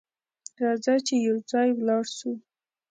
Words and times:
راځه 0.63 0.95
چې 1.07 1.15
یو 1.27 1.37
ځای 1.51 1.69
ولاړ 1.77 2.03
سو! 2.17 2.31